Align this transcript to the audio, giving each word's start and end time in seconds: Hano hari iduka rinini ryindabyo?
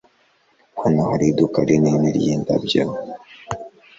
Hano 0.81 1.01
hari 1.09 1.25
iduka 1.31 1.59
rinini 1.67 2.07
ryindabyo? 2.17 2.83